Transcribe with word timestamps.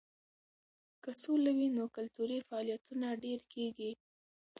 که 1.03 1.11
سوله 1.21 1.51
وي 1.57 1.67
نو 1.77 1.83
کلتوري 1.95 2.39
فعالیتونه 2.47 3.07
ډېر 3.23 3.39
کیږي. 3.53 3.91